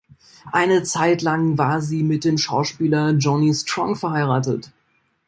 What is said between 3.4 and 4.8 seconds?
Strong verheiratet.